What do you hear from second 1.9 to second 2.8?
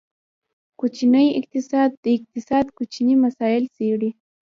د اقتصاد